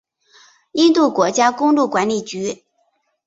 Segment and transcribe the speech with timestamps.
[0.71, 2.63] 印度国家公路管理局。